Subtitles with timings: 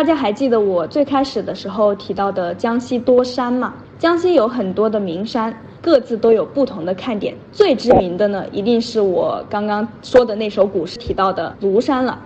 [0.00, 3.74] 大家还记得我最开始的时候提到的江西多山吗？
[3.98, 7.36] 江西有很多的名山，各自都有不同的看点。
[7.52, 12.18] 最知名的呢，一定是我刚刚说的那首古诗提到的庐山了。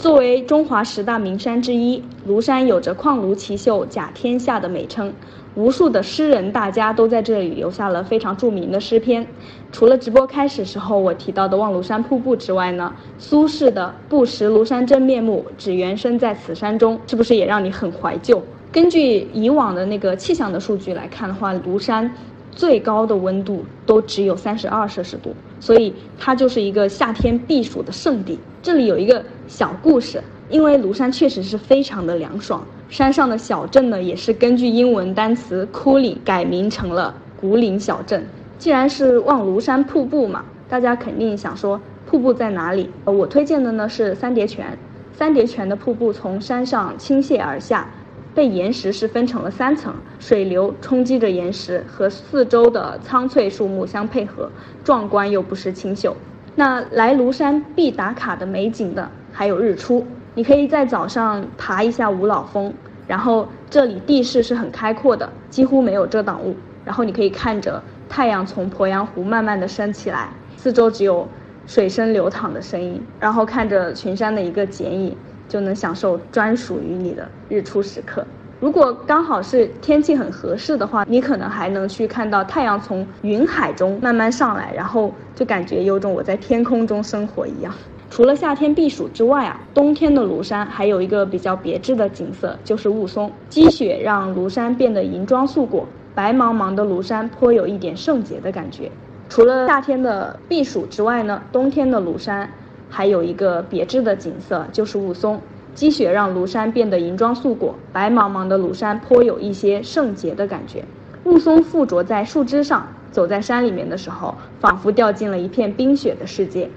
[0.00, 5.12] 作为中华十大名山之一，庐山有着“旷庐奇秀，甲天下”的美称，
[5.54, 9.26] 无数的诗人大家都在这里留下了非常著名的诗篇。
[9.70, 18.42] 除了直播开始时候我提到的望庐山瀑布之外呢，苏轼的“不识庐山真面目，只缘身在此山中”是不是也让你很怀旧？
[18.72, 22.10] 根据以往的那个气象的数据来看的话，庐山
[22.50, 28.38] 最高的温度都只有三十二摄氏度，所以它就是一个夏天避暑的圣地。
[28.62, 38.26] 这里有一个小故事，因为庐山确实是非常的凉爽，山上的小镇呢也是根据英文单词 cooling 改名成了古岭小镇。
[38.58, 42.90] 既然是望庐山瀑布嘛，大家肯定想说瀑布在哪里？
[43.04, 44.76] 我推荐的呢是三叠泉，
[45.14, 47.88] 三叠泉的瀑布从山上倾泻而下，
[48.34, 54.50] 被岩石是分成了三层，水流冲击着岩石和四周的苍翠树木相配合，
[54.84, 56.16] 壮观又不失清秀。
[56.54, 62.72] 那来庐山必打卡的美景的还有日出，你可以在早上爬一下五老峰，
[63.06, 71.26] 然后这里地势是很开阔的，几乎没有遮挡物，然后你可以看着太阳从鄱阳湖慢慢的升起来，四周只有
[71.66, 75.16] 水声流淌的声音，然后看着群山的一个剪影，
[75.50, 78.24] 就能享受专属于你的日出时刻。
[78.60, 87.74] 如果刚好是天气很合适的话，你可能还能去看到太阳从云海中慢慢上来，然后就感觉有种我在天空中生活一样。
[88.10, 93.30] 除了夏天避暑之外啊，冬天的庐山还有一个比较别致的景色，就是雾凇。
[93.48, 98.90] 积雪让庐山变得银装素裹，白茫茫的庐山颇有一点圣洁的感觉。
[99.28, 102.50] 除了夏天的避暑之外呢，冬天的庐山
[102.90, 105.38] 还有一个别致的景色，就是雾凇。
[105.72, 110.84] 积雪让庐山变得银装素裹，白茫茫的庐山颇有一些圣洁的感觉。
[111.24, 116.68] 雾凇附着在树枝上，走在山里面的时候，仿佛掉进了一片冰雪的世界。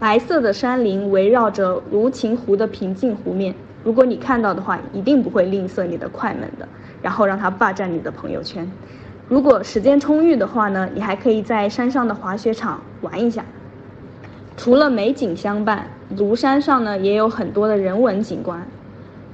[0.00, 6.66] 白色的山林围绕着如琴湖的平静湖面，如果你看到的话，一定不会吝啬你的快门的，
[7.00, 8.68] 然后让它霸占你的朋友圈。
[9.28, 13.44] 如果时间充裕的话呢，你还可以在山上的滑雪场玩一下。
[14.62, 15.88] 除了美景相伴，
[16.18, 18.68] 庐山上呢也有很多的人文景观。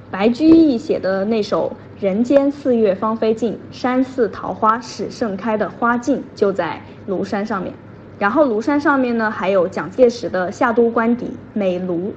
[0.09, 7.73] 白居易写的那首“人间四月芳菲尽，山寺桃花始盛开”的花径就在庐山上面。
[8.17, 12.11] 然后庐山上面呢还有蒋介石的夏都官邸美庐，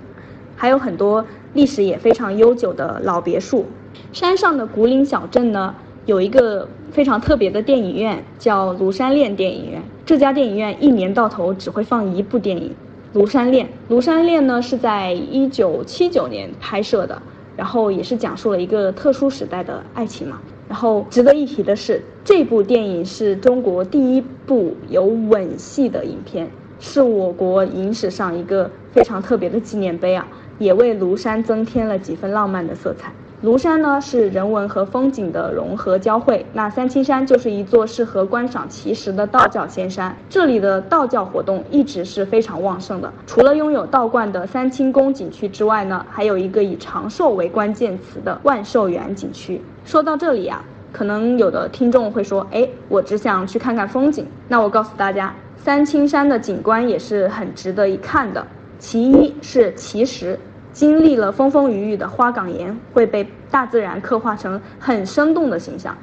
[0.55, 3.67] 还有很多历史也非常悠久的老别墅。
[4.13, 5.75] 山上的古岭小镇呢
[6.07, 9.83] 有一个非常特别的电影院，叫庐山恋电影院。
[10.07, 12.73] 这家电影院一年到头只会放一部电影。
[13.13, 17.21] 庐山恋，庐山恋呢是在一九七九年拍摄的，
[17.57, 20.41] 然后也是讲述了一个特殊时代的爱情嘛。
[20.69, 30.29] 然后值得一提的是，这部电影是中国第一部有吻戏的影片，是我国影史上一个非常特别的纪念碑啊，
[30.61, 33.13] 也为庐山增添了几分浪漫的色彩。
[33.43, 40.15] 庐山呢是人文和风景的融合交汇，那三清山就是一座适合观赏奇石的道教仙山。
[40.29, 43.11] 这里的道教活动一直是非常旺盛的。
[43.27, 49.59] 除了拥有道观的三清宫景区之外呢，还有一个以长寿为关键词的万寿园景区。
[49.87, 50.63] 说到这里啊，
[50.93, 54.27] 可能有的听众会说，哎，我只想去看看风景。
[54.49, 58.47] 那我告诉大家，三清山的景观也是很值得一看的。
[58.79, 60.39] 其一是奇石。
[60.73, 65.97] 经历了风风雨雨的花岗岩会被大自然刻画成很生动的形象，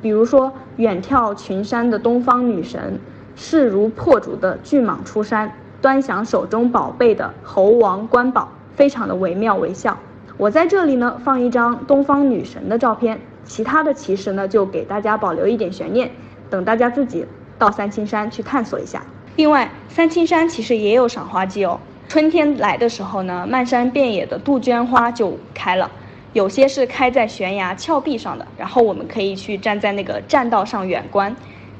[0.00, 2.98] 比如说远眺群山的东方女神，
[3.36, 9.96] 势如破竹的巨蟒出山，端详手中宝贝的猴王官宝，非常的惟妙惟肖。
[10.36, 16.10] 我在这里呢放一张东方女神的照片，其他的其实呢就给大家保留一点悬念，
[16.48, 17.26] 等大家自己
[17.58, 19.02] 到三清山去探索一下。
[19.36, 21.78] 另外，三清山其实也有赏花季哦。
[22.14, 25.90] 春天来的时候呢，漫山遍野的杜鹃花就开了，
[26.32, 31.34] 有些是开在悬崖峭壁上的，然后我们可以去站在那个栈道上远观，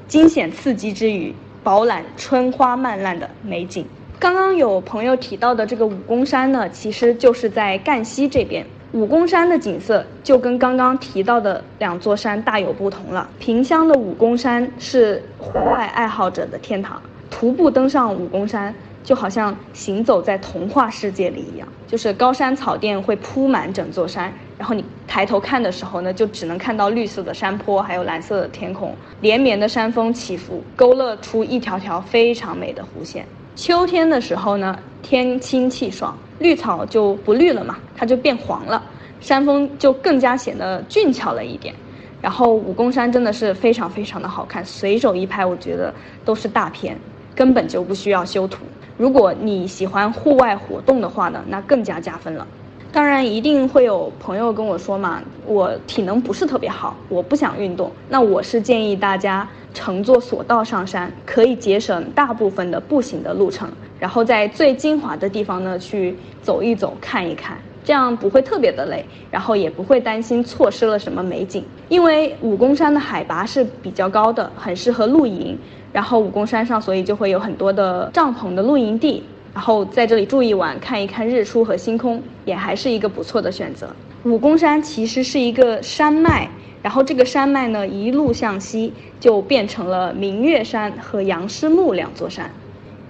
[0.08, 1.32] 惊险刺激之余，
[1.62, 3.86] 饱览春花漫烂的美景。
[4.18, 8.66] 刚刚有朋友提到的这个武功山呢，其实就是在赣西这边。
[8.90, 13.28] 武功山的景色就跟刚刚提到的两座山大有不同了。
[13.38, 17.00] 萍乡的武功山是户外爱好者的天堂，
[17.30, 18.74] 徒步登上武功山。
[19.04, 33.26] 就好像行走在童话世界里一样，就是高山草甸会铺满整座山，然后你抬头看的时候呢，就只能看到绿色的山坡，还有蓝色的天空，连绵的山峰起伏，勾勒出一条条非常美的弧线。
[33.54, 38.82] 秋天的时候呢，天清气爽，绿草就不绿了嘛，它就变黄了，
[39.20, 41.74] 山峰就更加显得俊俏了一点。
[42.22, 45.92] 然后武功山真的是非常非常的好看，随手一拍，我觉得
[46.24, 46.98] 都是大片，
[47.34, 48.64] 根本就不需要修图。
[48.96, 52.46] 如果你喜欢户外活动的话呢，那更加加分了。
[52.92, 57.90] 当然，一定会有朋友跟我说嘛，我体能不是特别好，我不想运动。
[58.08, 63.68] 那我是建议大家乘坐索道上山，可以节省大部分的步行的路程，
[63.98, 67.58] 然后在最精华的地方呢去走一走，看一看。
[67.84, 71.62] 这样不会特别的累，然后也不会担心错失了什么美景。
[71.88, 75.56] 因为武功山的海拔是比较高的，很适合露营。
[75.92, 79.22] 然后武功山上，所以就会有很多的帐篷的露营地，
[79.52, 83.88] 然后在这里住一晚，看一看日出和星空，也还是一个不错的选择。
[84.24, 86.48] 武功山其实是一个山脉，
[86.82, 92.50] 然后这个山脉呢一路向西，就变成了明月山和杨师木两座山。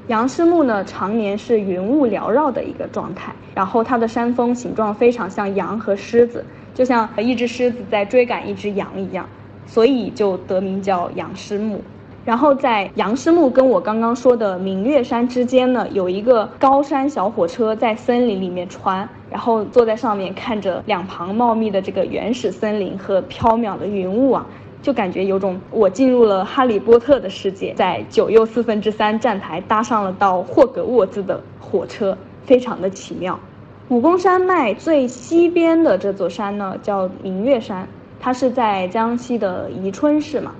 [0.08, 9.26] 杨师木呢，常年是云雾缭绕的一个状态，然后它的山峰形状非常像羊和狮子，就像一只狮子在追赶一只羊一样，
[9.66, 11.80] 所以就得名叫杨师木。
[12.26, 24.46] 然后在杨师木跟我刚刚说的明月山之间呢，有一个高山小火车在森林里面穿，然后坐在上面看着两旁茂密的这个原始森林和飘渺的云雾啊。
[24.84, 33.40] 就感觉有种我进入了哈利波特的世界，在九又四分之三站台搭上了到霍格沃兹的火车，非常的奇妙。
[33.88, 37.88] 武功山脉最西边的这座山呢，叫明月山，
[38.20, 40.52] 它是在江西的宜春市嘛。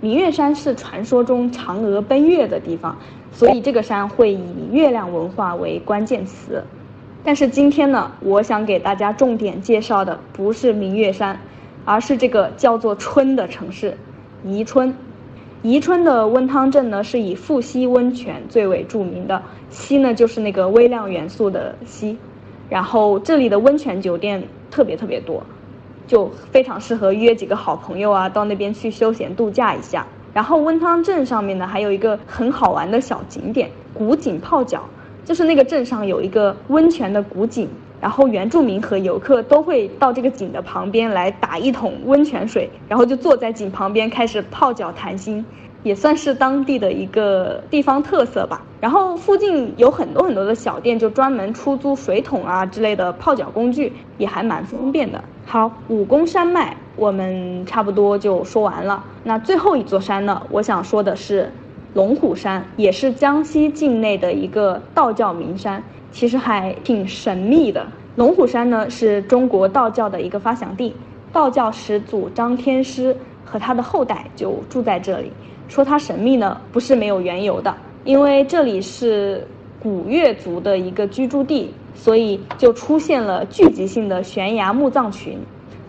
[0.00, 2.96] 明月山是传说中嫦娥奔月的地方，
[3.32, 4.40] 所以这个山会以
[4.72, 6.64] 月亮文化为关键词。
[7.22, 11.38] 但是今天呢，我想给大家重点介绍的不是明月山。
[11.88, 13.96] 而是这个叫做春的城市，
[14.44, 14.94] 宜春。
[15.62, 19.42] 宜春的温汤镇呢，是以富硒温泉最为著名的。
[19.70, 22.14] 硒呢，就是那个微量元素的硒。
[22.68, 25.42] 然后这里的温泉酒店特别特别多，
[26.06, 30.06] 就非常适合约几个好朋友啊，到那边去休闲度假一下。
[30.34, 34.84] 然后温汤镇上面呢，还有一个很好玩的小景点——古井泡脚，
[35.24, 37.66] 就是那个镇上有一个温泉的古井。
[38.00, 45.44] 然后原住民和游客都会到这个井的旁边来打一桶温泉水，然后就坐在井旁边开始泡脚谈心，
[45.82, 48.62] 也算是当地的一个地方特色吧。
[48.80, 55.24] 然后附近有很多很多的小店，就专门出租水桶啊之类的泡脚工具，也还蛮方便的。
[55.44, 59.02] 好，武功山脉我们差不多就说完了。
[59.24, 61.52] 那最后一座山呢，我想说的是
[61.94, 65.82] 龙虎山，也是江西境内的一个道教名山。
[66.12, 67.86] 其实还挺神秘的。
[68.16, 70.94] 龙虎山呢，是中国道教的一个发祥地，
[71.32, 75.30] 道教始祖张天师和他的后代就住在这里。
[75.68, 77.74] 说它神秘呢，不是没有缘由的，
[78.04, 79.46] 因为这里是
[79.80, 85.38] 古越族的一个居住地，所以就出现了聚集性的悬崖墓葬群，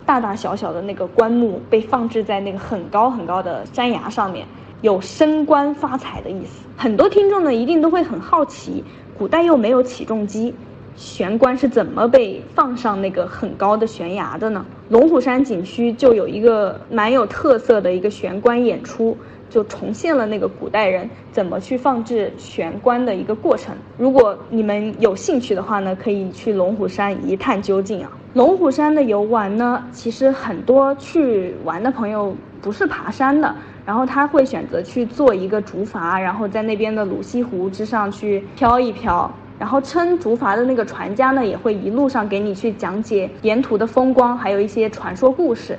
[0.06, 4.46] 大大小小的那个棺木被放置在那个很高很高的山崖上面，
[4.82, 6.68] 有升官发财的意思。
[6.76, 8.84] 很多听众呢，一定都会很好奇。
[9.20, 10.56] 古代又没有起重机，
[10.96, 14.66] 悬棺是怎么被放上那个很高的悬崖的呢？
[14.88, 19.18] 龙虎山景区就有一个蛮有特色的一个悬棺演出，
[19.50, 23.76] 就重现了那个古代人怎么去放置悬棺的一个过程。
[23.98, 28.10] 如果你们有兴趣的话呢，可以去龙虎山一探究竟啊。
[28.36, 33.54] 龙虎山的游玩呢，其实很多去玩的朋友不是爬山的。
[33.90, 39.32] 然后他会选择去做一个竹筏，然后在那边的鲁西湖之上去漂一漂。
[39.58, 45.76] 然后撑竹筏的那个船家呢，也会一路上给你去讲解沿途的风光，还有一些传说故事。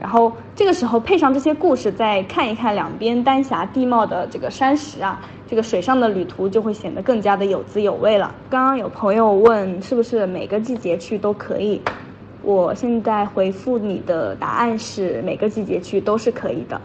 [0.00, 8.34] 然后这个时候配上这些故事，再看一看两边丹霞地貌的这个山石啊，这个水上的旅途就会显得更加的有滋有味了。
[8.48, 11.82] 刚刚有朋友问是不是每个季节去都可以，
[12.40, 16.80] 我现在回复你的答案是每个季节去都是可以的。